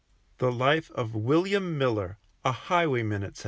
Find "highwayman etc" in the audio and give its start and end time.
2.51-3.39